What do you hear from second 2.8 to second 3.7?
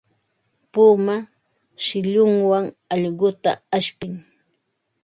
allquta